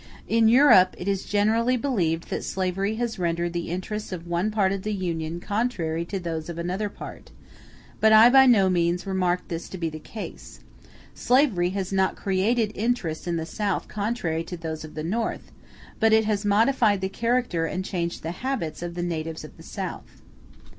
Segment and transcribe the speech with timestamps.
[0.27, 4.71] In Europe it is generally believed that slavery has rendered the interests of one part
[4.71, 7.29] of the Union contrary to those of another part;
[7.99, 10.59] but I by no means remarked this to be the case:
[11.13, 15.51] slavery has not created interests in the South contrary to those of the North,
[15.99, 19.61] but it has modified the character and changed the habits of the natives of the
[19.61, 20.23] South.